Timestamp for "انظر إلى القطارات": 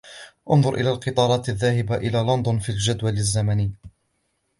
0.51-1.49